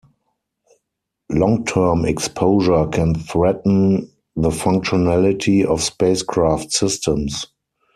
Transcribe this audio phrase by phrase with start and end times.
[1.29, 7.45] Long term exposure can threaten the functionality of spacecraft systems.